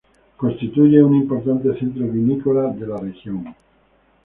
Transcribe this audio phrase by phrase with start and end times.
[0.41, 3.53] Constituye un importante centro vinícola de la región.